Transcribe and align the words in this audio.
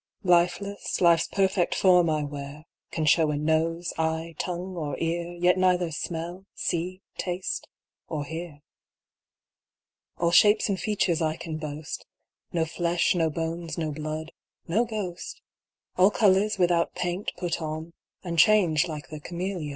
Lifeless, 0.23 0.99
life's 0.99 1.27
perfect 1.27 1.75
form 1.75 2.09
I 2.09 2.23
wear, 2.23 2.65
Can 2.89 3.05
show 3.05 3.29
a 3.29 3.37
nose, 3.37 3.93
eye, 3.99 4.33
tongue, 4.39 4.75
or 4.75 4.97
ear, 4.97 5.31
Yet 5.33 5.59
neither 5.59 5.91
smell, 5.91 6.47
see, 6.55 7.03
taste, 7.19 7.67
or 8.07 8.25
hear. 8.25 8.63
All 10.17 10.31
shapes 10.31 10.69
and 10.69 10.79
features 10.79 11.21
I 11.21 11.35
can 11.35 11.57
boast, 11.57 12.07
No 12.51 12.65
flesh, 12.65 13.13
no 13.13 13.29
bones, 13.29 13.77
no 13.77 13.91
blood 13.91 14.31
no 14.67 14.85
ghost: 14.85 15.39
All 15.97 16.09
colours, 16.09 16.57
without 16.57 16.95
paint, 16.95 17.31
put 17.37 17.61
on, 17.61 17.93
And 18.23 18.39
change 18.39 18.87
like 18.87 19.09
the 19.09 19.19
cameleon. 19.19 19.69